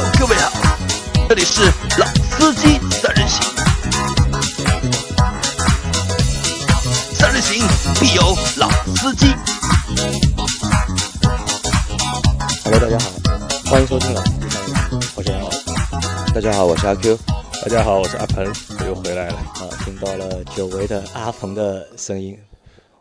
[0.00, 0.50] Hello，各位好，
[1.28, 1.60] 这里是
[1.98, 3.44] 老司机三人行，
[7.12, 7.62] 三人行
[8.00, 9.26] 必有老司机。
[12.64, 13.10] Hello，大家好，
[13.70, 15.58] 欢迎收听老司机三人行，我是杨老师
[16.34, 17.18] 大家好，我是阿 Q。
[17.62, 19.34] 大家好，我是阿鹏，我又回来了。
[19.34, 22.38] 啊，听到了久违的阿鹏的声音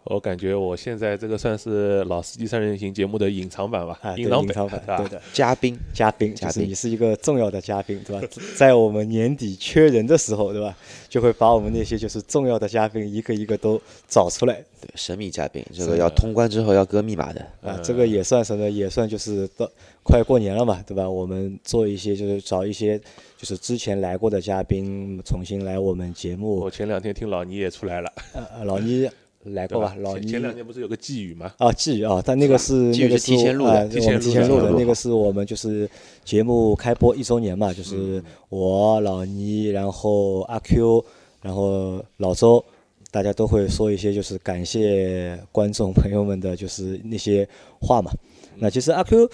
[0.10, 8.28] 我感觉我现在这个算是老司机三人行节目的隐藏版吧， 啊，隐藏版是吧对的，嘉宾，嘉宾， 嘉宾就是你是一个重要的嘉宾，对吧？
[8.58, 10.76] 在我们年底缺人的时候，对吧？
[11.08, 17.46] 就会把我们那些就是重要的嘉宾一个一个都找出来对，神秘嘉宾，这个要通关之后要割密码的。
[17.62, 18.68] 啊，这个也算什么？
[18.68, 19.70] 也算就是到
[20.02, 21.08] 快过年了嘛，对吧？
[21.08, 22.98] 我们做一些就是找一些
[23.38, 29.08] 就是之前来过的嘉宾重新来我们节目我，前两天听老倪也出来了，呃，呃老倪
[29.44, 29.68] 来？？
[29.68, 31.54] 过吧老倪前前两天不是有个寄语吗？
[31.58, 35.90] 啊，寄语啊，但那个是那个提前录的啊提我们提前前录的那个是我们就是
[36.24, 41.06] 节目开播一周年嘛，就是我老倪，然后阿 Q，
[41.42, 42.64] 然后老周，
[43.12, 47.48] 大家都会说一些就是感谢观众朋友们的就是那些
[47.80, 48.12] 话嘛。
[48.58, 49.30] 那其实阿 Q，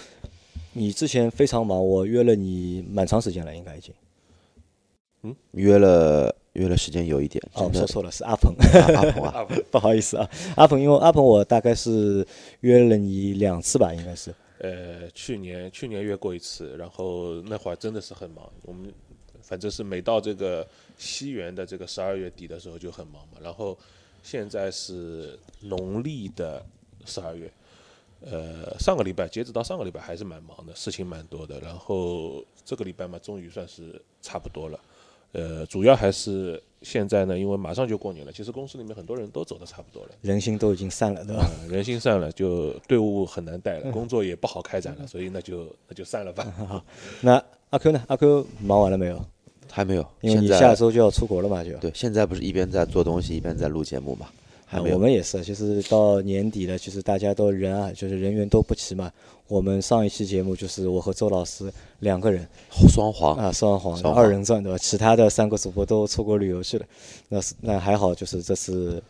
[0.73, 3.91] 你之前非常忙，我约了你蛮长时间了，应该已经。
[5.51, 8.53] 约了约了时间有一点，哦，说错了，是阿鹏。
[8.73, 12.25] 阿阿鹏啊， 不好意思啊，阿鹏，因为阿鹏我大概是
[12.61, 14.33] 约了你两次吧，应该是。
[14.59, 18.91] 呃，去年去年约过一次，然后那会儿真的是很忙，我们
[19.41, 20.65] 反正是每到这个
[20.97, 23.77] 西元的这个十二月底的时候就很忙嘛，然后
[24.23, 26.65] 现在是农历的
[27.05, 27.51] 十二月，
[28.21, 34.79] 呃，上个礼拜截止到上个礼拜还是蛮忙的，事情蛮多的，然后这个礼拜嘛，终于算是差不多了。
[35.36, 41.44] 呃，主要还是现在呢，因为马上就过年了，其实公司里面很多人都走的差不多了，人心都已经散了，对吧？
[41.44, 46.83] 啊，人心散了，就队伍很难带了，工作也不好开展了，所以那就那就散了吧。
[47.19, 48.03] 那阿 Q 呢？
[48.07, 49.19] 阿 Q 忙完了没有？
[49.69, 50.07] 还没有。
[50.22, 51.75] 因为你下周就要出国了嘛，就。
[51.79, 54.28] 对，现在不是一边在做东西，一边在录节目嘛？
[54.66, 54.95] 还啊，没有。
[54.95, 59.12] 我们也是，就是到年底了，其实大家都人啊，就是人员都不齐嘛。
[59.47, 62.47] 我们上一期节目就是我和周老师两个人
[62.89, 64.78] 双簧啊，双簧双二人转对吧？
[64.78, 66.85] 其他的三个主播都出国旅游去了。
[67.29, 69.01] 那是那还好，就是这次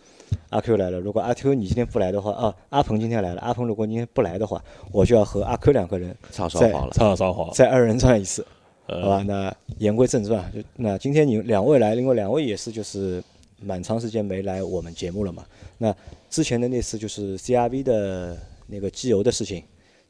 [0.50, 1.00] 阿 Q 来了。
[1.00, 3.42] 如果阿 Q 你今天不来的话，啊，阿鹏今天来了。
[3.42, 6.94] 阿鹏如果今天不来的话，我就要和阿 Q 两个人唱双簧了。
[6.94, 8.46] 唱上双簧，再二人转一次。
[8.88, 13.24] 呃好吧，那言归正传，就那今天你两位来，另外两位也是就是
[13.60, 15.44] 蛮长时间没来我们节目了嘛。
[15.80, 15.96] 那
[16.30, 19.64] 之前的那次就是 CRV 的那个机油的事情，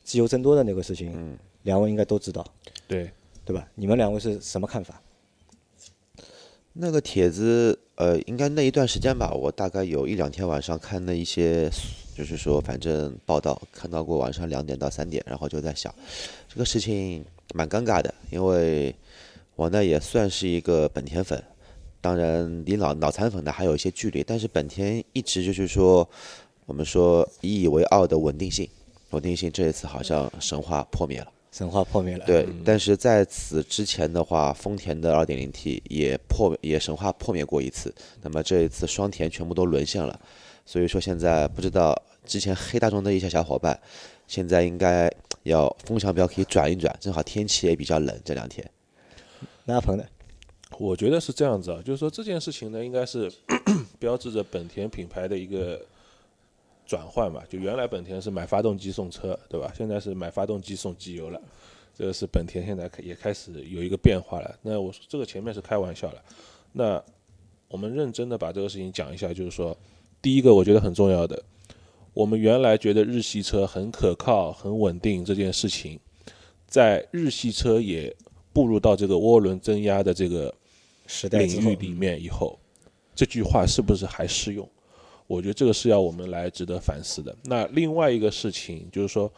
[0.06, 2.46] 机油增多的那个事情，嗯，两位应该都知道，
[2.88, 3.12] 对，
[3.44, 3.68] 对吧？
[3.76, 5.02] 你们两位是什么看法？
[6.74, 11.70] 那个帖子，呃，应该那一段时间吧，我大概有一两天晚上看了一些，
[12.16, 15.94] 就是说反正报道看到过晚上两点到三点，然后就在想，
[16.48, 18.94] 这个事情蛮尴尬的，因为
[19.56, 21.42] 我呢也算是一个本田粉，
[22.02, 26.08] 当然离脑脑残粉呢还有一些距离，但是本田一直就是说，
[26.66, 28.70] 我们说引以为傲的稳定性，
[29.12, 31.32] 稳定性这一次好像神话破灭了。
[31.52, 40.20] 神话破灭了，对，但是在此之前的话，丰田的 2.0T 也破也神话破灭过一次，那么这一次双田全部都沦陷了，
[40.66, 41.96] 所以说现在不知道
[42.26, 43.80] 之前黑大众的一些小伙伴，
[44.28, 45.10] 现在应该
[45.44, 48.70] 要风向标可以转一转，正好天气也比较冷这两天。
[49.64, 50.04] 那鹏呢？
[50.78, 53.32] 我觉得是这样子啊，就是说这件事情呢，应该是
[53.98, 55.82] 标志着本田品牌的一个
[56.86, 57.44] 转换嘛。
[57.50, 59.74] 就原来本田是买发动机送车，对吧？
[59.76, 61.42] 现在是买发动机送机油了，
[61.98, 64.56] 这个是本田现在也开始有一个变化了。
[64.62, 66.22] 那我说这个前面是开玩笑了，
[66.72, 67.04] 那
[67.68, 69.76] 我们认真的把这个事情讲一下，就是说，
[70.22, 71.42] 第一个我觉得很重要的，
[72.14, 76.00] 我们原来觉得日系车很可靠、很稳定这件事情，
[76.68, 78.16] 在日系车也
[78.54, 80.54] 步入到这个涡轮增压的这个
[81.08, 82.58] 时代领域，里面以后，
[83.14, 84.70] 这句话是不是还适用？
[85.28, 87.36] 我觉得这个是要我们来值得反思的。
[87.46, 89.32] 那另外一个事情就是说，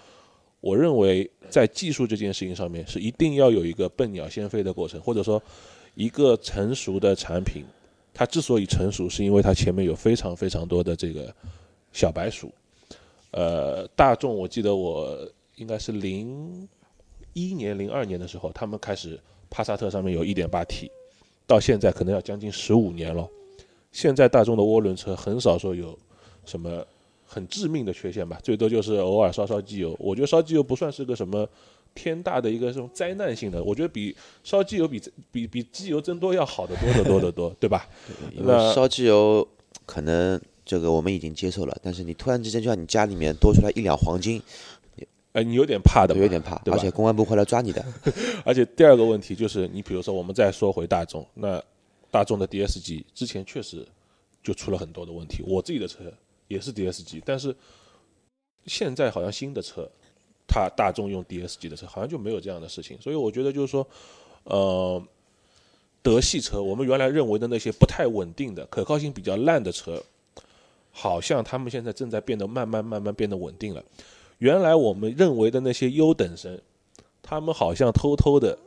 [0.59, 5.41] 我认为在技术这件事情上面是一定要有一个笨鸟先飞的过程，或者说
[5.95, 7.63] 一个成熟的产品，
[8.13, 11.33] 它之所以成熟，是因为它前面有非常非常多的这个
[11.93, 12.51] 小白鼠。
[13.31, 15.17] 呃，大众我记得我
[15.55, 16.67] 应该是零
[17.33, 19.19] 一年、零二年的时候，他们开始
[19.49, 20.91] 帕萨特上面有一点八 T，
[21.45, 23.27] 到现在可能要将近十五年了。
[23.91, 25.97] 现在大众的涡轮车很少说有
[26.45, 26.85] 什么
[27.25, 29.95] 很致命的缺陷吧，最多就是偶尔烧烧机油。
[29.99, 31.47] 我觉得烧机油不算是个什么
[31.93, 35.01] 天大的一个这种灾难性的，我觉得比烧机油比
[35.31, 37.87] 比比机油增多要好得多得多得多，对吧？
[38.35, 39.45] 因那为烧机油
[39.85, 44.41] 可能这个我们已经接受了，但是你突然之间就像你家里面多出来一两黄金，
[45.33, 47.83] 哎，你有点怕的，有点怕，而且公安部会来抓你的。
[48.45, 51.61] 而且第二个问题就是，你比如说我们再说回大众，那
[52.09, 53.85] 大众的 DS 级之前确实
[54.43, 56.11] 就出了很多的问题，我自己的车
[56.47, 57.55] 也是 DS 级，但是
[58.65, 59.89] 现在好像新的车，
[60.47, 63.87] 它大众用 DS 级的车好像就没有这样的事情，所以我觉得就是说，
[64.43, 65.01] 呃，
[66.01, 70.01] 德系车我们原来认为的那些不太稳定的、可靠性比较烂的车，
[70.91, 73.83] 好像他们现在正在变得慢慢慢慢变得稳定了。
[74.39, 76.59] 原来我们认为的那些优等生，
[77.21, 78.57] 他们好像偷偷的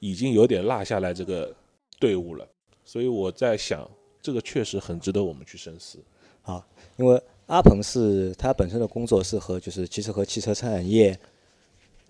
[0.00, 1.54] 已经有点落下来这个
[1.98, 2.46] 队伍了，
[2.86, 3.86] 所以我在想，
[4.22, 5.98] 这个确实很值得我们去深思。
[6.42, 6.64] 啊，
[6.96, 11.18] 因为阿鹏是他本身的工作是和就是其实和汽车产业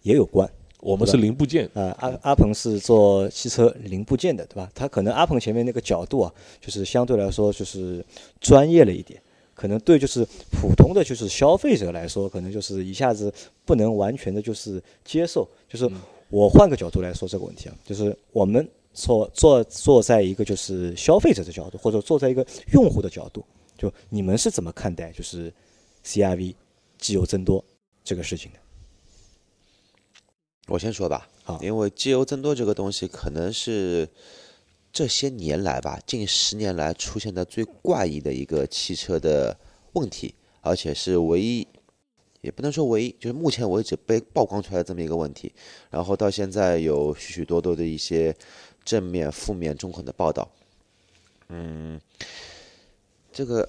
[0.02, 0.48] 也有关。
[0.80, 4.70] 我们是零部件，啊，阿阿鹏是做汽车零部件的，对吧？
[4.74, 8.04] 他可能阿鹏前面那个角度啊，就是相对来说就是
[8.38, 9.20] 专业了一点，
[9.54, 10.22] 可能对就是
[10.52, 13.32] 普通的就是消费者来说，可能就是一下子
[13.64, 15.48] 不能完全的就是接受。
[15.66, 15.90] 就是
[16.28, 23.44] 我换个角度来说这个问题啊，就是我们坐坐坐在一个就是消费者的角度，或者坐在一个用户的角度，
[23.76, 25.52] 就你们是怎么看待就是
[26.02, 26.54] CRV
[26.96, 27.62] 机油增多
[28.02, 28.58] 这个事情的？
[30.68, 34.08] 我先说吧，好因为机油增多这个东西可能是
[34.90, 39.54] 这些年来吧，近十年来出现的最怪异的一个汽车的
[39.92, 41.68] 问题，而且是唯一，
[42.40, 45.52] 也不能说唯一，就是目前为止被曝光出来的这么一个问题。
[45.90, 48.34] 然后到现在有许许多多的一些
[48.86, 50.48] 正面、负面、中肯的报道。
[51.48, 52.00] 嗯，
[53.32, 53.68] 这个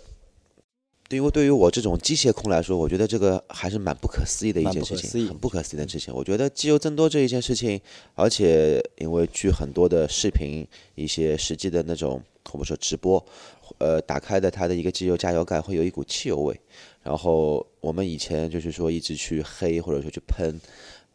[1.10, 6.14] 对于对于我这种机械控来说，我觉得这个还是蛮不可思议的一件事情，很不可思议的事情。
[6.14, 7.80] 我觉得机油增多这一件事情，
[8.16, 10.66] 而且因为据很多的视频、
[10.96, 12.22] 一些实际的那种
[12.52, 13.24] 我们说直播，
[13.78, 16.60] 呃，打开的它的一个机油加油盖会有一股汽油味。
[17.04, 20.60] 然后我们以前就是说一直去黑或者说去喷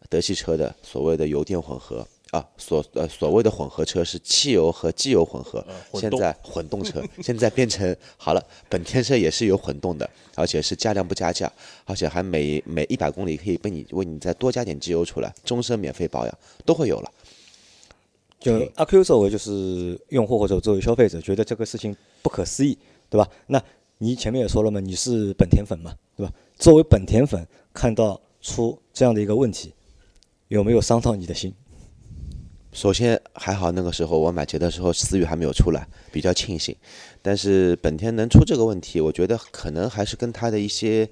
[0.08, 2.06] 德系车的所谓的油电混合。
[2.32, 5.62] 啊，所呃所谓的混合车是汽油和机油混合，
[5.93, 11.52] 现在混动车现在变成好了，本田车也是有混动的，而且是加量不加价，
[11.84, 17.12] 而且还每每一百公里可以被你为你再多加点机油出来，终身免费保养都会有了。
[18.40, 22.78] 就阿 Q 作为就是用户或者作为消费者，觉得这个事情不可思议，
[23.11, 23.28] 对吧？
[23.46, 23.62] 那
[23.99, 26.32] 你前面也说了嘛，你是本田粉嘛，对吧？
[26.56, 29.75] 作为本田粉，看到出这样的一个问题，
[30.49, 31.55] 有没有伤到你的心？
[32.73, 36.75] 首先还好，那个时候我买车的时候思域还没有出来，比较庆幸。
[37.21, 41.07] 但是本田能出这个问题，我觉得可能还是跟它的一些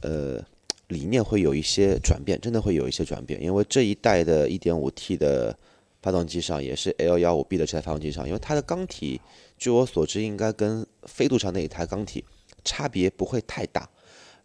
[0.00, 0.42] 呃
[0.88, 3.42] 理念会有一些转变，真的会有一些转变。
[3.42, 5.54] 因为这一代的 1.5T 的
[6.00, 9.20] 发动机上也是 L15B 的这台发动机上，因为它的缸体，
[9.58, 12.24] 据我所知应该跟飞度上那一台缸体
[12.64, 13.86] 差别不会太大，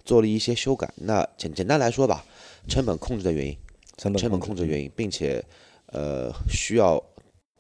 [0.03, 0.93] 做了一些修改。
[0.97, 2.25] 那简简单来说吧，
[2.67, 3.57] 成本控制的原因。
[3.97, 5.41] 成本成本控制原因，并且
[5.87, 7.01] 呃需要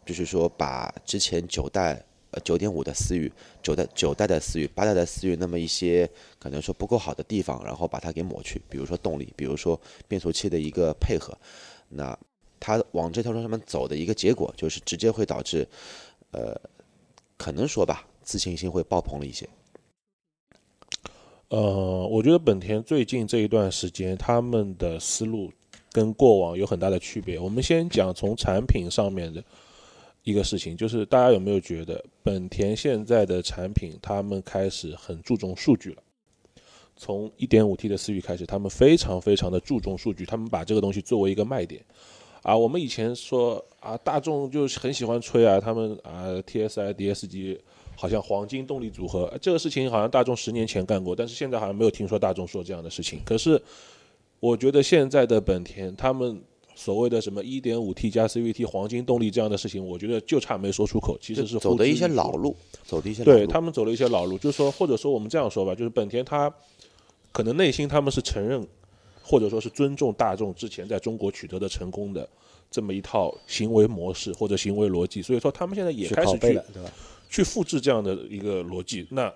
[0.05, 3.31] 就是说把之前九代呃九点五的思域、
[3.63, 11.37] 九代九代的思域、八代的思域那么一些可能说不够好的地方，然后把它给抹去，比如说动力，比如说变速器的一个配合，
[11.89, 12.17] 那
[12.59, 15.67] 它往这条路上面走的一个结果，就是直接会导致
[16.31, 16.59] 呃
[17.37, 19.47] 可能说吧自信心会爆棚了一些。
[21.49, 25.51] 呃，我觉得本田最近这一段时间，他们的思路
[25.95, 27.39] 跟过往有很大的区别。
[27.39, 29.41] 我们先讲从产品上面的
[30.23, 36.03] 一个事情，就是大家有没有觉得本田现在的产品，他们开始很注重数据了？
[36.97, 41.81] 从 1.5T 的思域开始，他们非常非常的注重数据，他们把这个东西作为一个卖点。
[42.41, 47.57] 啊，我们以前说啊，大众就很喜欢吹啊，他们啊 TSI、DSG
[47.95, 53.21] 好像黄金动力组合，这个事情好像大众十年前干过，但是现在好像没有听说大众说这样的事情。
[53.25, 53.61] 可是
[54.39, 56.41] 我觉得现在的本田，他们
[56.75, 63.37] 所谓的什么 1.5T 加 CVT 黄金动力这样的事情，我觉得就差没说出口，其实是走的一些老路，走的一些老路。
[63.37, 66.53] 对他们走了一些老路，就是说，或者说我们这样说吧，就是本田它
[67.31, 68.65] 可能内心他们是承认，
[69.23, 72.27] 或者说是尊重大众之前在中国取得的成功的
[72.69, 76.61] 这么一套行为模式或者行为逻辑，所以说他们现在也开始去？
[77.27, 79.33] 去复制这样的一个逻辑，那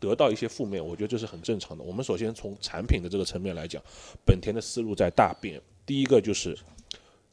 [0.00, 1.84] 得到一些负面，我觉得这是很正常的。
[1.84, 3.80] 我们首先从产品的这个层面来讲，
[4.24, 5.60] 本田的思路在大变。
[5.86, 6.56] 第一个就是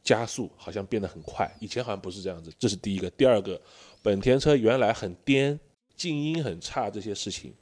[0.02, 3.10] 加速好像变得很快，以前好像不是这样子，这是第一个。
[3.10, 3.60] 第二个，
[4.02, 5.58] 本田车原来很颠、
[5.96, 7.54] 静音很差这些事情，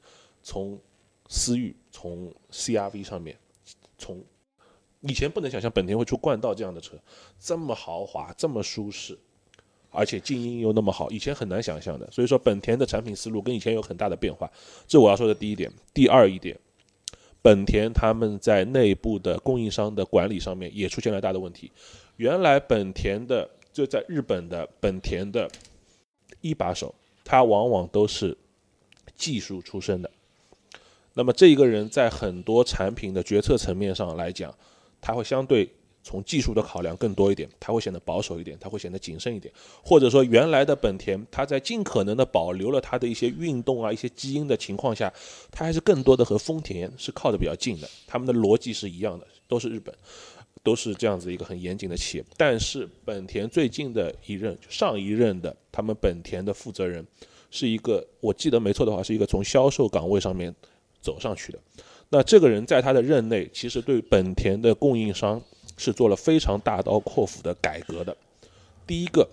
[0.43, 0.79] 从
[1.29, 3.37] 思域、从 CRV 上面，
[3.97, 4.23] 从
[5.01, 6.97] 以前不能想象本田会出冠道这样的车，
[7.39, 9.17] 这么豪华、这么舒适，
[9.89, 12.09] 而且静音又那么好，以前很难想象的。
[12.11, 14.49] 所以说，本田的产品思路跟以前有很大的变化，
[14.87, 15.71] 这我要说的第一点。
[15.93, 16.57] 第二一点，
[17.41, 21.71] 本田他们在内部的供应商的管理上面也出现了大的问题。
[22.17, 25.49] 原来本田的就在日本的本田的
[26.41, 28.37] 一把手，他往往都是
[29.15, 30.09] 技术出身的。
[31.13, 34.53] 那么这一个人在很多产品的决策层面上来讲，
[35.01, 35.67] 他会相对
[36.07, 39.53] 从技术的考量更多一点，他会显得保守一点，他会显得谨慎一点。
[39.83, 45.11] 或者说，原来的本田，他在尽可能的保留了他的一些运动啊、一些基因的情况下，
[45.51, 49.93] 他还是更多的和丰田是靠的比较近的，他们的逻辑是一样的，都是日本，
[50.63, 52.23] 都是这样子一个很严谨的企业。
[52.37, 57.05] 但是本田最近的一任，上一任的他们本田的负责人，
[57.51, 60.55] 是一个我记得没错的话，是一个从销售岗位上面。
[60.99, 61.59] 走上去的，
[62.09, 65.41] 那这个人在他的任内，其实对本田的供应商
[65.77, 68.15] 是做了非常大刀阔斧的改革的。
[68.85, 69.27] 第一个，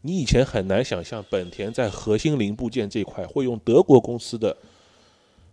[0.00, 4.56] 你以前很难想象本田在核心零部件这一块会用德国公司的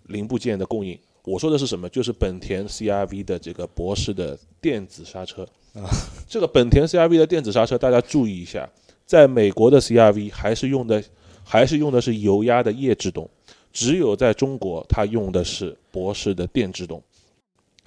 [0.08, 0.98] 零部件的供应。
[1.26, 1.88] 我说的是什么？
[1.90, 5.44] 就是本田 CRV 的这个博士的电子刹车
[5.74, 5.86] 啊。
[6.28, 8.68] 这个本田 CRV 的电子刹车，大家注意一下，
[9.06, 11.04] 在美国的 CRV 还是用的
[11.44, 13.30] 还是用的是油压的液制动。
[13.72, 17.04] 只有在中国，它用的是博士的电制动，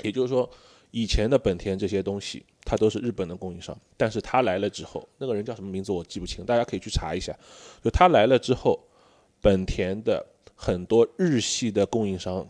[0.04, 0.49] 也就是说，
[0.92, 3.76] 以前的本田这些东西，它都是日本的供应商。
[3.96, 7.37] 但是他来了之后，那个人叫什么名字我记不清，大家可以去查一下。
[7.82, 8.78] 就他来了之后，
[9.40, 12.46] 本田的很多日系的供应商，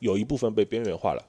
[0.00, 1.24] 有一部分被边缘化了，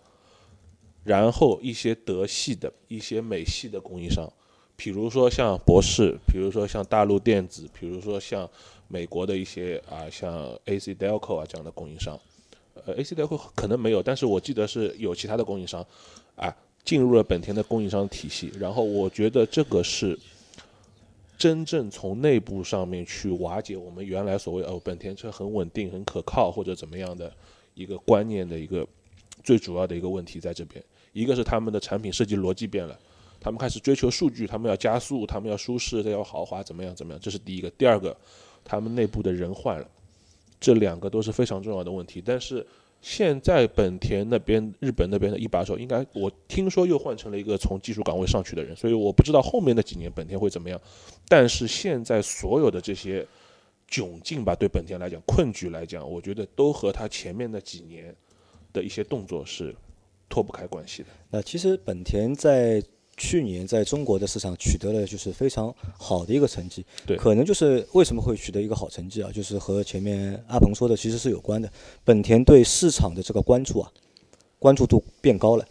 [1.04, 4.28] 然后一些德系的、一些美系的供应商，
[4.76, 8.50] 比如说像博士，比如说像大陆电子，比如说像。
[8.88, 10.32] 美国的一些啊，像
[10.66, 12.16] AC Delco 啊这样的供应商，
[12.76, 15.86] 呃，AC Delco 可能没有，但是我记得是有其他的供应商，
[16.36, 16.54] 啊，
[16.84, 18.52] 进入了本田的供应商体系。
[18.60, 20.20] 然后我觉得这个是
[21.38, 27.34] 真正从内部上面去瓦解我们原来所谓哦本田车很稳定、很可靠或者怎么样的
[27.74, 28.86] 一个观念的一个
[29.44, 30.84] 最主要的一个问题在这边。
[31.14, 33.00] 一个是他们的产品设计逻辑变了，
[33.40, 37.20] 他们开始追求数据，他们要加速，他们要舒适，要豪华，怎么样怎么样？
[37.22, 37.70] 这是第一个。
[37.72, 38.16] 第二个。
[38.68, 39.88] 他们内部的人换了，
[40.66, 42.20] 这两个都是非常重要的问题。
[42.26, 42.66] 但是
[43.00, 50.82] 现在本田那边、日本那边的一把手，应该我听说又换成了一个从技术岗位上去的人，所以我不知道后面那几年本田会怎么样。
[51.28, 53.24] 但是现在所有的这些
[53.88, 58.16] 窘境吧，对本田来讲，困局来讲，我觉得都和他前面的几年
[58.74, 59.76] 的一些动作是
[60.28, 61.10] 脱不开关系的。
[61.30, 62.82] 那其实本田在。
[63.18, 69.32] 去年在中国的市场取得了就是非常好的一个成绩，对，可能就是为什么会取得一个好成绩啊？
[69.34, 71.72] 就是和前面阿鹏说的其实是有关的。
[72.04, 73.90] 本田对市场的这个关注啊，
[74.60, 75.66] 关注度变高了，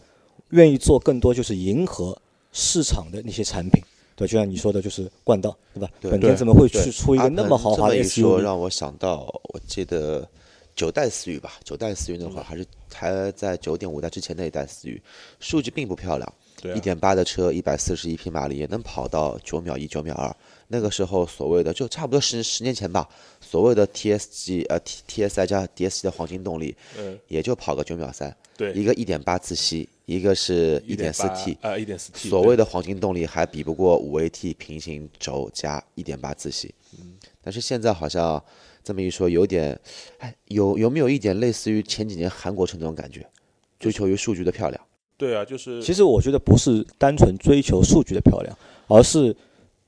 [0.49, 2.19] 愿意做更多就是迎合
[2.51, 3.83] 市场的那些产品，
[4.15, 5.89] 对，就像你说的，就是冠道，对吧？
[6.01, 8.21] 本田怎么会去出一个那么豪华的 SUV？
[8.21, 9.19] 说让我想到，
[9.53, 10.27] 我记得
[10.75, 15.01] 九代思域吧，九代思域那会儿还是还在九点五代之前那一代思域，
[15.39, 16.33] 数据并不漂亮。
[16.75, 20.35] 一点八的车，一百四十一匹马力，也能跑到九秒一、九秒二。
[20.69, 23.07] 那个时候，所谓的就差不多十十年前吧，
[23.39, 28.35] 所谓的 TSG 呃 T TSI 加 DSG 的黄金动力，嗯，也就跑个九秒三。
[28.57, 32.29] 对，一个一点八自吸，一个是一点四 T 啊，一点四 T。
[32.29, 36.73] 所谓的黄金动力还比不过五 AT 平行轴加一点八自吸。
[36.97, 38.43] 嗯，但是现在好像
[38.85, 39.77] 这么一说，有点，
[40.19, 43.25] 哎，有有没有一点类似于前几年韩国车那种感觉，
[43.79, 44.81] 追求于数据的漂亮？
[45.17, 48.55] 对啊，就是其实我觉得不是单纯追求数据的漂亮，
[48.87, 49.35] 而是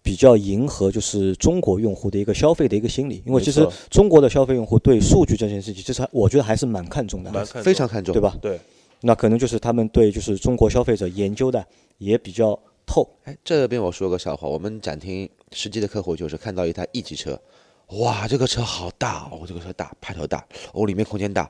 [0.01, 3.21] 比较迎合就是中国用户的一个消费的一个心理。
[3.25, 8.35] 因为其实中国的消费用户对数据这件事情，其实我觉得还是蛮看重的，非常看重，对吧？
[8.41, 8.59] 对。
[9.01, 11.63] 那可能就是他们对就是中国消费者研究的
[11.99, 13.07] 也比较透。
[13.25, 17.39] 哎，这边我说个笑话，我们展厅实际的客户就是看到一台 E 级车，
[17.87, 21.49] 哇，这个车好大哦，这个车大，排头大，哦，里面空间大。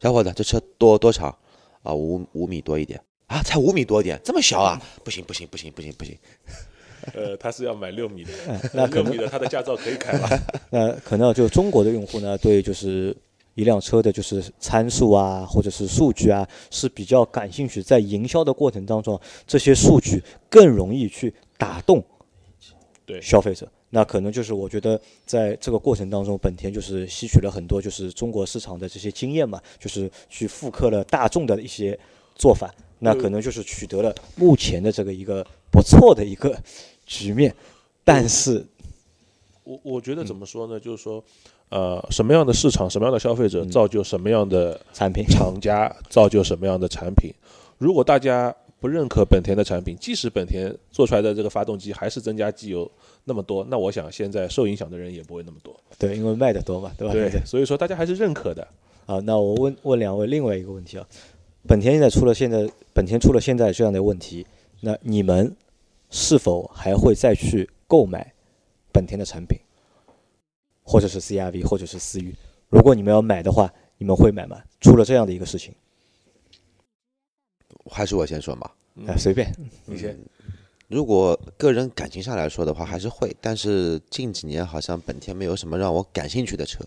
[0.00, 1.34] 小伙子，这车多多长？
[1.82, 3.00] 啊，五五米多一点。
[3.26, 4.80] 啊，才五米多一点，这么小啊！
[5.02, 6.16] 不行不行不行不行不行。
[7.14, 8.30] 呃，他是要买六米的，
[8.74, 10.28] 那六米的他的驾照可以开吗？
[10.70, 13.16] 那可能就中国的用户呢，对就是
[13.54, 17.82] 一辆车的就是参数啊，或者是数据啊，是比较感兴趣。
[17.82, 22.04] 在营销的过程当中，这些数据更容易去打动
[23.06, 23.66] 对消费者。
[23.94, 31.96] 那可能就是我觉得在这个过程当中，本田就是吸取了很多就是中国市场的这些经验嘛，就是去复刻了大众的一些
[32.34, 32.74] 做法。
[32.98, 36.58] 那可能就是取得了目前的这个一个不错的一个
[37.06, 37.54] 局面，
[38.02, 38.66] 但是，
[39.62, 40.80] 我我觉得怎么说呢？
[40.80, 41.22] 就是说，
[41.68, 47.32] 呃，什么样的市场，什么样的消费者，造就什么样的产品，厂家造就什么样的产品。
[47.78, 48.52] 如果大家
[48.84, 52.90] 不认可本田的产品，即使本田做出来的这个发动机还是增加机油
[53.24, 55.74] 那么多，那我想现在受影响的人也不会那么多。
[55.98, 57.14] 对，因为卖的多嘛，对吧？
[57.14, 58.68] 对，所以说大家还是认可的。
[59.06, 61.08] 啊，那我问问两位另外一个问题啊。
[61.66, 64.46] 本田现在出了现在本田出了现在这样的问题，
[64.82, 65.56] 那你们
[66.10, 68.34] 是否还会再去购买
[68.92, 69.58] 本田的产品，
[70.82, 72.34] 或者是 CRV，或者是思域？
[72.68, 74.60] 如果你们要买的话，你们会买吗？
[74.82, 75.72] 出了这样的一个事情，
[77.90, 78.70] 还是我先说嘛。
[79.06, 79.52] 啊，随便，
[79.86, 80.16] 你先。
[80.86, 86.84] 如果个人感情上来说的话，还是会，但是近几年好像本田没有什么让我感兴趣的车。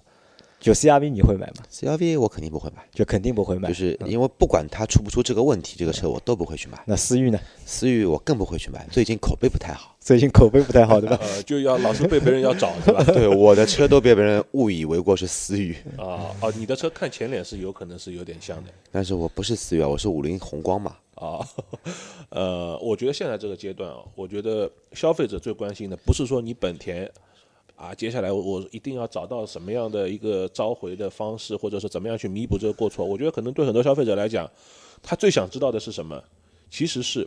[0.59, 3.69] 就 CRV 你会买吗？CRV 我肯定不会买，就肯定不会买。
[3.69, 6.81] 就是因为不管它出不出这个问题，这个车我都不会去买。
[6.85, 7.39] 那思域呢？
[7.65, 9.95] 思域我更不会去买，最近口碑不太好。
[9.99, 11.17] 最近口碑不太好，对吧？
[11.21, 13.03] 呃， 就要老是被别人要找，是吧？
[13.13, 20.95] 对，我的车都被别人误以为过是思域，啊哦，你的车看前脸是有可能是有点像的但是我不是思域啊，我是五菱宏光嘛。
[21.15, 21.39] 啊。
[22.29, 27.09] 呃，我觉得现在这个阶段啊，我觉得消费者最关心的不是说你本田
[27.77, 33.05] 啊，接下来我一定要找到什么样的一个召回的方式，或者是怎么样去弥补这个过错。
[33.05, 34.49] 我觉得可能对很多消费者来讲，
[35.01, 36.21] 他最想知道的是什么？
[36.69, 37.25] 其实是。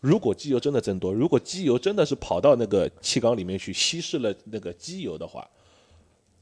[0.00, 5.48] 如果机油真的增多，如果机油真的是跑到那个气缸里面去稀释了那个机油的话，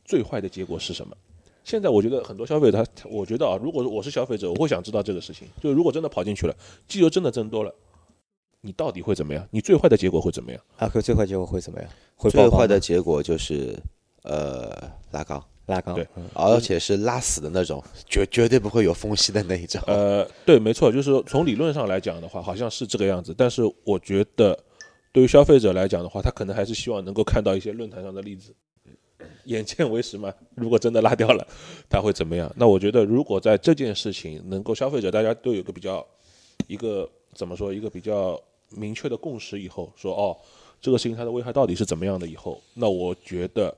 [0.03, 1.15] 最坏的结果是什么？
[1.63, 5.47] 现在我觉得很多消费者他，我觉得啊，如果我是消费者，我会想知道这个事情。
[5.63, 6.57] 就如果真的跑进去了，
[6.89, 7.75] 机油真的增多了，
[8.61, 9.47] 你到底会怎么样？
[9.51, 10.61] 你最坏的结果会怎么样？
[10.77, 11.91] 阿克最坏结果会怎么样？
[12.17, 13.79] 会最坏的结果就是
[14.23, 14.71] 呃
[15.13, 19.81] 拉缸，拉缸，对嗯而且是拉死的那种，绝绝对不会有缝隙的那一种。
[19.87, 23.35] 呃，对，没错，就是说从理论上来讲的话，好像是这个样子。
[23.37, 24.59] 但是我觉得，
[25.13, 28.55] 对于消费者来讲的话，他可能还是希望能够看到一些论坛上的例子。
[29.45, 31.47] 眼见为实嘛，如果真的拉掉了，
[31.89, 32.51] 他会怎么样？
[32.57, 36.07] 那我觉得，如果在这件事情能够消费者大家都有个比较，
[36.67, 38.41] 一个怎么说，一个比较
[38.71, 40.37] 明确的共识以后，说哦，
[40.81, 43.75] 这个事情它的危害到底是怎么样的以后，那我觉得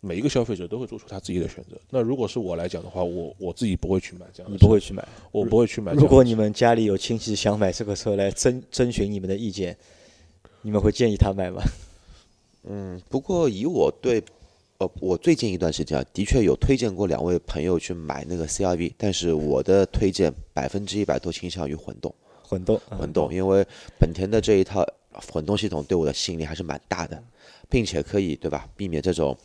[0.00, 1.76] 每一个消费者都会做出他自己的选择。
[1.90, 5.06] 那如果是我来讲的话，我我自己不会去买这样的车，你不会去买。
[5.32, 5.92] 我不会去买。
[5.92, 9.76] 如果你们家里有亲戚想买这个车来征征询你们的意见，
[10.62, 11.60] 你们会建议他买吗？
[12.68, 14.22] 嗯，不过以我对，
[14.78, 22.12] 呃，我最近一段时间啊，的确有推荐过两位朋友去买那个 CRV，但是我的推荐百分之一百都倾向于混动，
[22.46, 23.66] 混动，嗯混动，因为
[23.98, 24.86] 本田的这一套
[25.32, 27.22] 混动系统对我的吸引力还是蛮大的，
[27.68, 29.36] 并且可以对吧，避免这种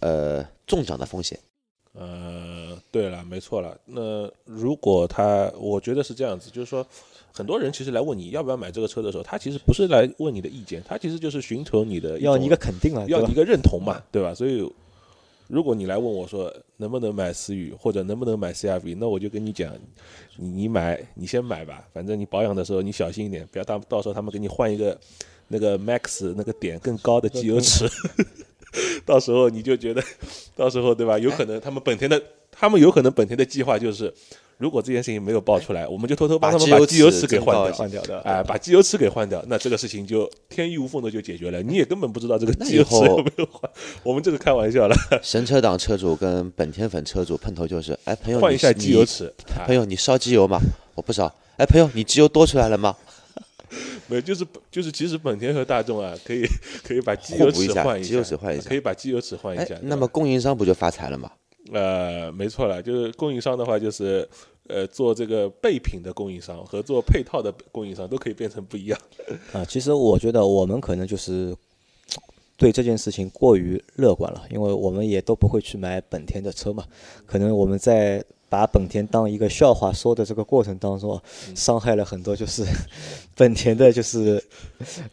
[0.00, 1.38] 呃中奖的风险。
[1.94, 3.76] 呃，对了，没错了。
[3.86, 6.86] 那如果他，我觉得是这样子，就是说，
[7.32, 13.34] 很多人其实来问你要不要买这个车的时候，他其实不是来问你的意见，他其实就是寻求你的要你一个肯定了，要你一？
[13.34, 14.32] 个认同嘛，对吧？
[14.32, 14.70] 所以，
[15.48, 19.74] 如果你来问我说能不能买思域或者能不能买 CRV，那我就跟你讲，
[20.36, 24.96] 你你买你先买吧，反正你保养的时候你小心一点，不要到到时候他们给你换一个
[25.48, 27.88] 那个 Max 那个点更高的机油尺，
[29.04, 30.02] 到时候你就觉得，
[30.54, 31.18] 到时候对吧？
[31.18, 34.12] 有可能他们本田的，他们有可能本田的计划就是。
[34.58, 43.70] 如果这件事情没有爆出来，我们就偷偷帮他们把把机油尺给换掉，换掉的，哎，把机油尺给换掉，那这个事情就天衣无缝的就解决了，你也根本不知道这个机油尺有没有换。
[44.02, 49.32] 我们这个开玩笑了，神车党车主跟本田粉车主碰头就是，哎，朋友，你换一下机油尺。
[49.56, 50.58] 啊朋友，你烧机油吗？
[50.94, 51.32] 我不烧。
[51.56, 52.96] 哎，朋友，你机油多出来了吗？
[54.08, 56.44] 没有，就是就是，其实本田和大众啊，可以
[56.82, 59.76] 可以把机油尺换一下机油尺换一下可以把机油尺换一哎下。
[59.82, 61.30] 那么供应商不就发财了吗？
[61.72, 64.28] 呃，没错了，就是供应商的话，就是
[64.68, 68.98] 呃做这个备品的供应商和做配套的供应商都可以变成不一样。
[69.52, 71.54] 啊，其实我觉得我们可能就是
[72.56, 76.84] 对这件事情过于乐观了，因为我们也都不会去买本田的车嘛。
[77.24, 81.20] 可能我们在把本田当一个笑话说的这个过程当中，
[81.54, 82.64] 伤害了很多就是
[83.36, 84.42] 本田的，就是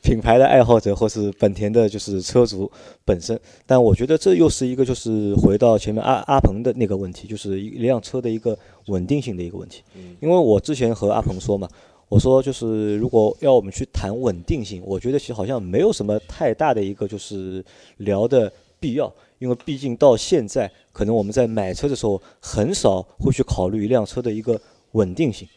[0.01, 2.71] 品牌的爱好者，或是本田的就是车主
[3.03, 3.39] 本身。
[3.65, 9.83] 但我觉得这又是一个就是回到前面阿阿鹏的那个问题，就是一辆车的一个稳定性的一个问题。
[10.21, 11.67] 因为我之前和阿鹏说嘛，
[12.07, 17.63] 我说就是如果要我们去谈稳定性，我觉得其实好像没有什么太大的一个就是
[17.97, 24.59] 聊的必要，因为毕竟到现在，可能我们在买车的时候很少会去考虑一辆车的一个
[24.91, 25.47] 稳定性。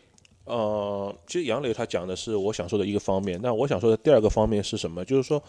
[0.45, 5.05] 呃，其实杨磊他讲的是我想说的一个方面，那我想说的第二个方面是什么？
[5.05, 5.43] 就是说，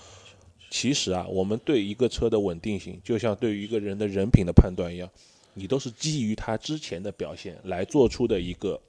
[0.69, 5.09] 其实啊，我们对一个车的稳定性，就像对于一个人的人品的判断一样，
[5.53, 8.79] 你都是基于他之前的表现来做出的一个，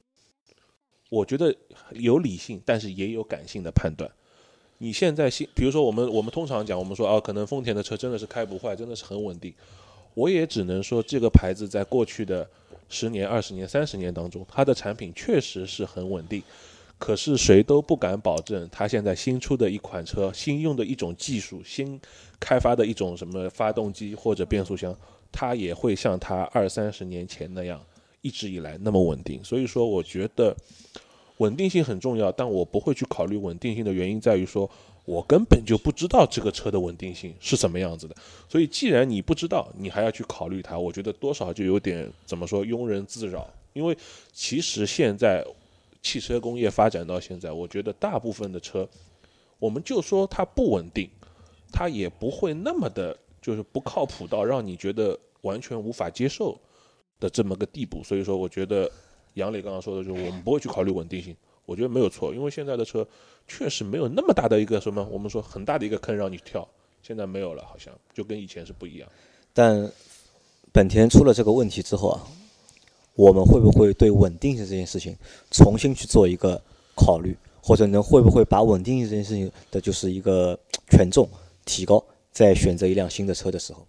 [1.09, 1.55] 我觉得
[1.93, 4.11] 有理性，但是也有感性的判断。
[4.83, 9.53] 你现在新，比如说我们我们通常讲，我们说啊，可能丰田的车真的是开不坏，真的是很稳定。
[10.15, 12.49] 我也只能说，这个牌子在过去的
[12.89, 16.43] 十年、二十年、三十年当中，它的产品确实是很稳定。
[16.99, 22.01] 可是谁都不敢保证，它现在新出的一款车、新用的一种技术、新
[22.39, 24.97] 开发的一种什么发动机或者变速箱，
[25.31, 27.79] 它也会像它二三十年前那样
[28.23, 29.45] 一直以来那么稳定。
[29.45, 30.57] 所以说，我觉得
[31.41, 34.71] 稳定性很重要，但我不会去考虑稳定性的原因在于说，
[35.07, 38.15] 我根本就不知道这个车的稳定性是什么样子的。
[38.47, 43.49] 所以，既然你不知道，你还要去考虑它，我觉得多少就有点怎么说庸人自扰。
[43.73, 43.97] 因为
[44.33, 45.43] 其实现在
[46.03, 48.87] 汽车工业发展到现在，我觉得大部分的车，
[49.59, 51.09] 我们就说它不稳定，
[51.73, 56.59] 它也不会那么的，就是不靠谱到让你觉得完全无法接受
[57.19, 58.05] 的这么个地步。
[58.05, 58.91] 所以说，我觉得
[59.35, 63.07] 杨磊刚刚说的就是我们不会去考虑稳定性，我觉得没有错，因为现在的车
[63.47, 66.67] 确实没有那么大的一个什么，我们说很大的一个坑让你跳，
[67.03, 69.09] 现在没有了，好像就跟以前是不一样。
[69.53, 69.91] 但
[70.73, 72.27] 本田出了这个问题之后啊，
[73.15, 75.17] 我们会不会对稳定性这件事情
[75.51, 76.61] 重新去做一个
[76.95, 81.29] 考虑，或者能会不会把稳定性这件事情的就是一个权重
[81.65, 83.87] 提高，在选择一辆新的车的时候？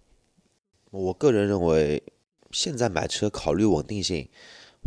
[0.90, 2.02] 我个人认为，
[2.50, 4.28] 现在买车考虑稳定性，我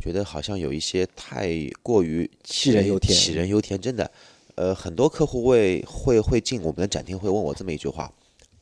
[0.01, 1.49] 觉得好像有一些太
[1.81, 4.09] 过于杞人忧天杞人忧天，真的。
[4.55, 8.13] 呃，很多客户会会会进我们的展厅，会问我这么一句话：，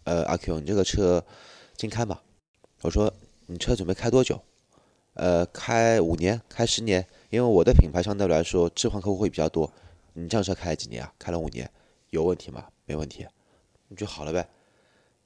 [0.05, 1.23] 呃，阿 Q，你这个车
[1.77, 2.19] 经开吗？
[2.81, 3.13] 我说，
[3.45, 4.41] 你车准备开多久？
[5.13, 7.05] 呃，开五年，开十年？
[7.29, 9.71] 因为我的品牌相对来说置换客户会比较多。
[10.13, 11.13] 你这辆车开了几年啊？
[11.19, 11.69] 开了五年，
[12.09, 12.65] 有问题吗？
[12.85, 13.25] 没问题，
[13.89, 14.47] 你就好了呗。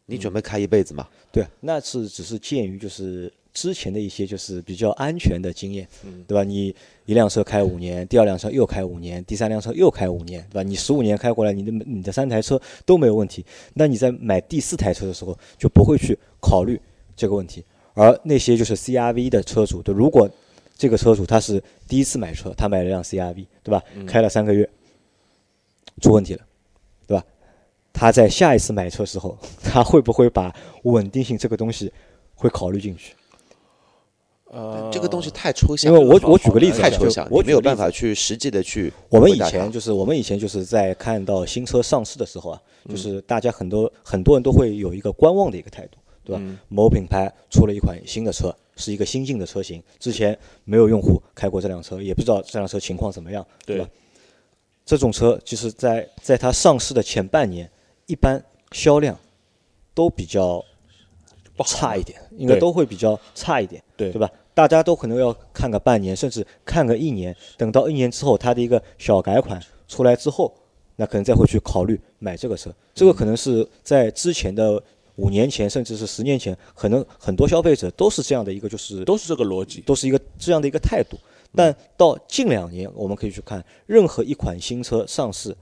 [0.06, 1.08] 你准备开一辈子吗？
[1.32, 5.88] 对，那是只是鉴于就是之前的一些就是比较安全的经验，
[6.28, 6.44] 对吧？
[6.44, 6.76] 你
[7.08, 10.62] 一辆车开五年，第二辆车又开五年，第三辆车又开五年，对吧？
[10.62, 13.44] 你十五年开过来，你的你的三台车都没有问题，
[13.74, 16.80] 那你在买第四台车的时候就不会去考虑
[17.16, 17.66] 这个问题。
[17.96, 20.30] 而那些就是 CRV 的车主，对，如果
[20.78, 23.82] 这个车主他是第一次买车，他买了辆 CRV，对吧？
[24.06, 24.70] 开了三个月，
[26.00, 26.46] 出问题了，
[27.08, 27.26] 对吧？
[27.92, 31.92] 他在下一次买车时候，他会不会把稳定性这个东西
[32.36, 33.16] 会考虑进去？
[34.50, 46.42] 呃，这个东西太抽象了，因为我我举个例子太抽象，我没有办法去实际的去我们以前就是我们以前就是在看到新车上市的时候啊，嗯就是大家很多很多人都会有一个观望的一个态度，对吧？
[46.42, 53.90] 嗯某品牌出了一款新的车，是一个新进的车型，之前没有用户开过这辆车，也不知道这辆车情况怎么样，对吧？
[54.86, 57.70] 这种车就是在在它上市的前半年，
[58.06, 59.20] 一般销量
[59.94, 60.64] 都比较
[61.58, 64.30] 不好差一点，应该都会比较差一点，对对吧？
[64.54, 70.54] 大家都可能要看个半年，甚至看个一年，等到一年之后，它的一个小改款出来之后，
[70.96, 72.74] 那可能再会去考虑买这个车。
[72.94, 74.82] 这个可能是在之前的
[75.18, 79.82] 五年前，甚至是十年前，可能很多消费者都是这样的一个，就是都是这个逻辑。
[79.82, 81.18] 都是一个这样的一个态度。
[81.56, 85.56] 但到近两年，我们可以去看任何一款新车上市，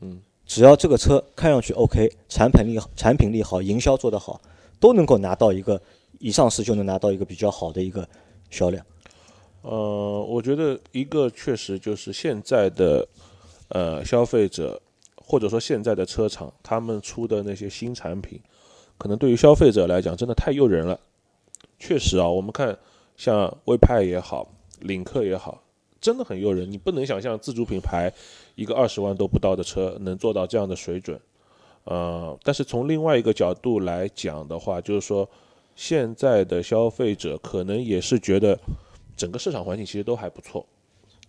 [0.00, 4.40] 嗯，只要这个车看上去 OK，产品力好产品力好，营销做得好，
[4.82, 5.80] 都能够拿到一个
[6.18, 8.06] 一上市就能拿到一个比较好的一个
[8.50, 8.84] 销量。
[9.60, 13.06] 呃，我觉得一个确实就是现在的
[13.68, 14.82] 呃消费者，
[15.14, 18.40] 或者说现在的车厂，他们出的那些新产品，
[18.98, 20.98] 可能对于消费者来讲真的太诱人了。
[21.78, 22.76] 确实啊，我们看
[23.16, 25.62] 像威派也好，领克也好，
[26.00, 26.68] 真的很诱人。
[26.68, 28.12] 你不能想象自主品牌
[28.56, 31.20] 一个二十万都不到的车能做到这样的水准。
[31.84, 35.28] 呃，但是从另外一个角度来讲的话，就是说
[35.74, 38.58] 现在的消费者可能也是觉得
[39.16, 40.64] 整个市场环境其实都还不错。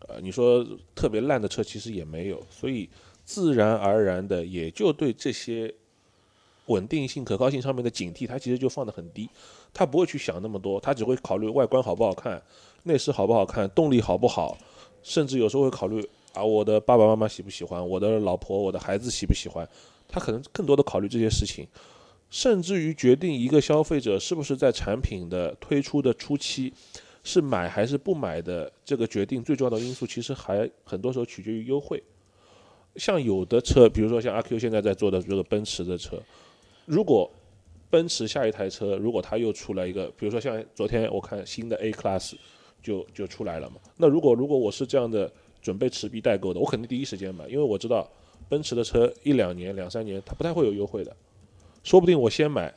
[0.08, 2.90] 呃，你说特别烂的车其实也没有，所以
[3.24, 5.74] 自然而然的也就对这些
[6.68, 9.30] 稳定性、可靠性上面的警惕，它其实就放得很低，
[9.74, 12.42] 他不会去想那么多，他只会考虑外观好不好看，
[12.84, 14.58] 内饰好不好看，动力好不好，
[15.02, 19.68] 甚至有时候会考虑啊，我的爸爸妈妈喜不喜欢，我的老婆、我的孩子喜不喜欢，
[20.14, 21.68] 他可能更多的考虑这些事情，
[22.30, 26.72] 甚至于决定一个消费者是不是在产品的推出的初期
[27.24, 32.02] 是买还是不买的这个决定，最重要的因素其实还很多时候取决于优惠。
[32.96, 36.22] 像有的车，比如说像阿 Q 现在在做的这个奔驰的车，
[36.86, 37.28] 如果
[37.90, 42.36] 奔驰下一台车，如果它又出来一个，比如说像昨天我看新的 A Class
[42.84, 43.78] 就就出来了嘛。
[43.98, 48.08] 那如果如果我是这样的准备持币代购的，我肯定第一时间买，因为我知道
[48.50, 51.16] 奔驰的车一两年、两三年它不太会有优惠的，
[51.84, 52.74] 说不定我先买，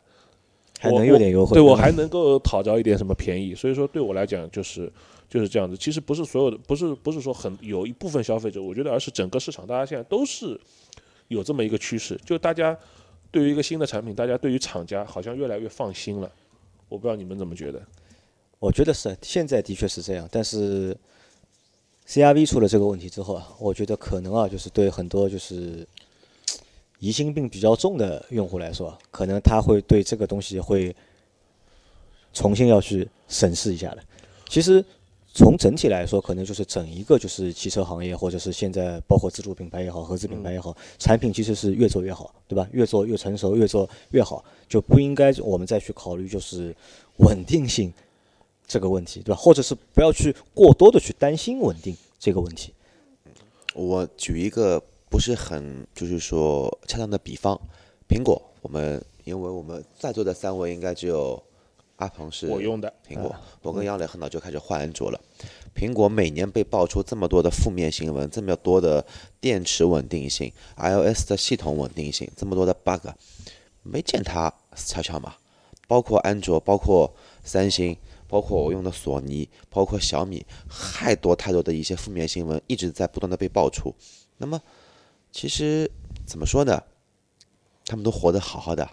[0.78, 4.92] 还能有点优惠，对我还能够讨着一点什么便宜，所以说对我来讲就是
[5.28, 5.76] 就是这样子。
[5.76, 10.58] 其实不是所有的，不是不是说很有一部分消费者，我觉得而是整个市场，大家现在都是
[11.28, 12.76] 有这么一个趋势，就大家
[13.30, 16.30] 对于一个新的产品，大家对于厂家好像越来越放心了。
[16.88, 17.82] 我不知道你们怎么觉得？
[18.58, 20.96] 我觉得是，现在的确是这样，但是
[22.08, 25.86] CRV 出了这个问题之后啊，我觉得可能啊，就是对很多就是
[27.00, 30.94] 疑心病比较重的用户来说啊，可能他会对这个东西会
[32.32, 33.98] 重新要去审视一下的。
[34.48, 34.84] 其实
[35.34, 42.66] 从整体来说，可能就是整一个就是汽车行业，或者是现在包括自主品牌也好，合资品牌也好，产品其实是越做越好，对吧？
[42.72, 46.74] 越做越成熟，越做越好，就不应该我们再去考虑就是
[47.16, 47.92] 稳定性
[48.66, 49.40] 这个问题，对吧？
[49.40, 52.72] 或者是不要去过多的去担心稳定这个问题。
[53.74, 57.60] 我举一个不是很就是说恰当的比方，
[58.08, 61.42] 苹果，我们因为我们在座的三位应该只有
[61.96, 65.20] 阿鹏是我用的苹果，我跟杨磊很早就开始换安卓了。
[65.74, 69.04] 苹果每年被爆出这么多的负面新闻，这么多的
[69.40, 73.08] 电池稳定性、iOS 的系统稳定性，这么多的 bug，
[73.82, 75.34] 没见它悄悄嘛？
[75.86, 77.96] 包括安卓，包括三星，
[78.28, 83.94] 包括我用的索尼，包括小米，太多太多的一些负面新闻一直在不断的被爆出。
[84.38, 84.60] 那么，
[85.32, 85.90] 其实
[86.26, 86.82] 怎么说呢？
[87.86, 88.90] 他们都活得好好的，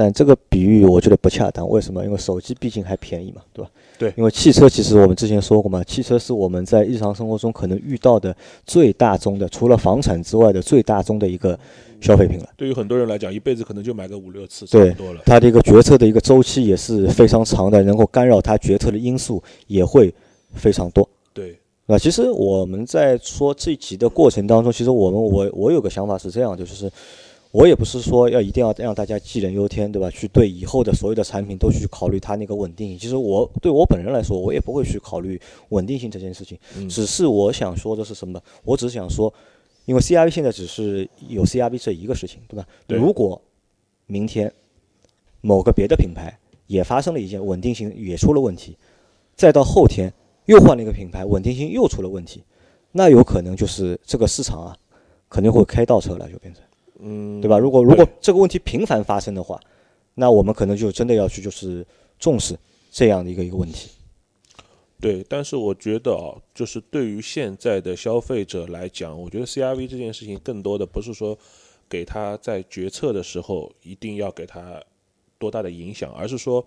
[0.00, 2.02] 但这个比喻我觉得不恰当，为什么？
[2.02, 3.70] 因为手机毕竟还便宜嘛，对吧？
[3.98, 8.34] 对因为汽车其实我们之前说过嘛，汽车是我们在日常生活中可能遇到的
[8.64, 11.58] 最大宗的，除了房产之外的最大宗的一个
[12.00, 12.48] 消费品了。
[12.56, 15.20] 对于很多人来讲，一辈子可能就买个五六次，差对不多了。
[15.26, 20.14] 它的一个决策的一个周期也是非常长的，能够干扰它决策的因素也会
[20.54, 21.06] 非常多。
[21.34, 26.90] 对，那其实我们在说这集的过程当中，其实我们我我有个想法是这样的，就是
[27.52, 30.08] 我也不是说要一定要让大家杞人忧天，对吧？
[30.10, 32.98] 去对以后的所有的产品都去考虑它那个稳定性。
[32.98, 36.56] 其实我对我本人来说，我也不会去考虑稳定性这件事情，
[36.88, 38.40] 只是我想说的是什么？
[38.64, 39.32] 我只是想说，
[39.84, 42.64] 因为 CRV 现在只是有 CRV 这一个事情，对吧？
[42.86, 43.40] 对如果
[44.06, 44.52] 明天
[45.40, 48.76] 某个别的品牌也发生了一件稳定性也出了问题，
[49.34, 50.12] 再到后天
[50.46, 52.44] 又换了一个品牌，稳定性又出了问题，
[52.92, 54.76] 那有可能就是这个市场啊，
[55.28, 56.62] 肯定会开倒车了，就变成，
[57.02, 57.58] 嗯，对吧？
[57.58, 59.60] 如果如果这个问题频繁发生的话，
[60.14, 61.86] 那我们可能就真的要去就是
[62.18, 62.58] 重视
[62.90, 63.90] 这样的一个一个问题。
[65.00, 71.38] 对，但是我觉得啊，就是对于现在的消费者来讲，我觉得 CRV 这件事情更多的不是说
[71.88, 74.82] 给他在决策的时候一定要给他
[75.38, 76.62] 多大的影响，而是说，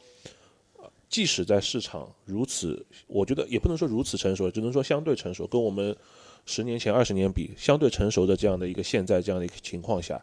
[0.77, 5.95] 呃即使在市场如此，我觉得也不能说如此成熟，只能说相对成熟，跟我们
[6.45, 10.21] 十年前、二十年比，相对成熟的这样的一个现在这样的一个情况下，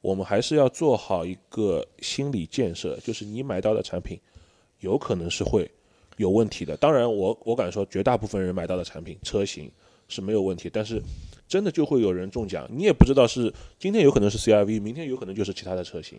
[0.00, 4.18] 我们还是要做好一个心理建设，就是你买到的产品
[4.80, 5.70] 有可能是会
[6.16, 6.76] 有问题的。
[6.76, 9.70] 当然我，我敢说，绝大部分人买到的产品车型
[10.08, 11.00] 是没有问题，但是
[11.48, 16.18] 真的就会有人中奖，你也不知道是今天有可能是 CRV，明天有可能就是其他的车型。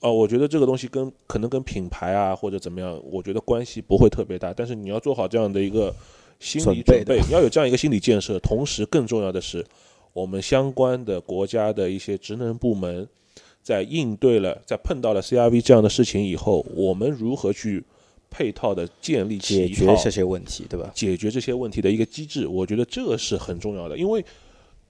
[0.00, 5.94] 哦、我觉得这个东西跟可能跟品牌啊或者怎么样，我觉得关系不会特别大，但是你要做好这样的一个
[6.40, 8.38] 心理准备，你要有这样一个心理建设。
[8.40, 9.64] 同时，更重要的是，
[10.12, 13.06] 我们相关的国家的一些职能部门，
[13.62, 17.84] 在应对了在碰到了 CRV 这样的事情以后，我们如何去
[18.30, 20.90] 配套的建立起解决这些问题，对吧？
[20.94, 23.98] 解决这些问题的一个机制，我觉得这个是很重要的。
[23.98, 24.24] 因为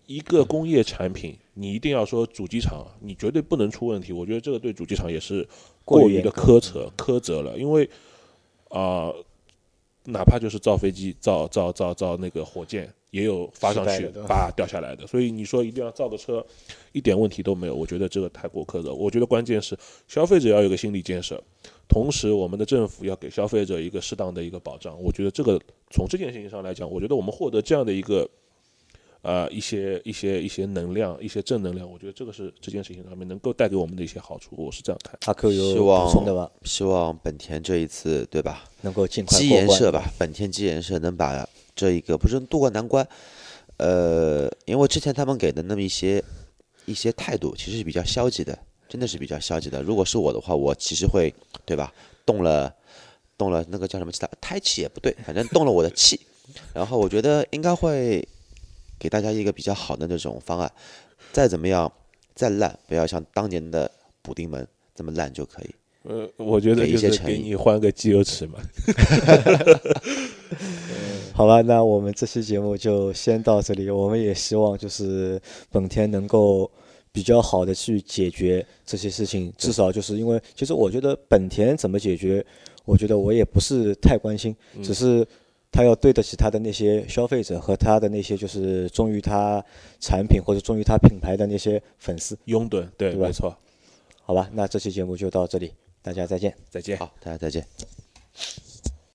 [0.07, 4.13] 一个工业产品，你一定要说主机厂，你绝对不能出问题。
[4.13, 5.47] 我觉得这个对主机厂也是
[5.85, 7.59] 过于的苛责苛责了。
[7.59, 7.89] 因为
[8.69, 9.13] 啊、
[10.11, 15.07] 哪怕就是造飞机、造造造造那个火箭，也有发上去叭掉下来的。
[15.07, 16.45] 所以你说一定要造的车，
[16.93, 18.93] 一点问题都没有，我觉得这个太过苛责。
[18.93, 21.43] 我觉得关键是消费者要有个心理建设。
[21.89, 24.97] 同时，我们的政府要给消费者一个适当的一个保障。
[25.03, 28.29] 我觉得这个从这件事情上来讲，我觉得我们获得这样的一个
[29.23, 34.55] 呃一些一些一些能量、一些正能量，我觉得这个是这件事情上面能够带给我们的一些好处。
[34.57, 35.19] 我是这样看。
[35.27, 36.51] 阿 Q 有补希望充的吗？
[36.65, 38.65] 希望本田这一次对吧？
[38.83, 39.69] 能够尽快基过关。
[39.69, 43.07] 研社吧，本田基研社能把这一个不是渡过难关，
[43.77, 46.23] 呃，因为之前他们给的那么一些
[46.87, 49.83] 一些态度，其实是比较消极的，真的是比较消极的。
[49.83, 51.33] 如果是我的话，我其实会
[51.65, 51.93] 对吧，
[52.25, 52.73] 动了
[53.39, 56.21] 动了那个叫什么气，胎气也不对，反正动了我的气，
[56.75, 58.27] 然后我觉得应该会
[59.01, 60.71] 给大家一个比较好的那种方案，
[61.33, 61.91] 再怎么样
[62.35, 63.91] 再烂，不要像当年的
[64.23, 65.75] 补丁门这么烂就可以。
[66.03, 68.59] 呃，我觉得给一就是给些诚意你换个机油尺嘛。
[71.33, 73.89] 好吧，那我们这期节目就先到这里。
[73.89, 76.71] 我们也希望就是本田能够
[77.13, 82.45] 比较好的去解决这些事情，至少就是因为其实我觉得本田怎么解决，
[82.85, 85.27] 我觉得我也不是太关心，只是
[85.73, 89.65] 他要对得起他的那些消费者和他的那些就是忠于他
[90.01, 93.57] 产品或者忠于他品牌的那些粉丝，拥趸，对，没错。
[94.23, 94.49] 好吧？
[94.53, 96.55] 那这期节目就到这里，大家再见。
[96.69, 96.97] 再见。
[96.97, 97.67] 好，大家再见。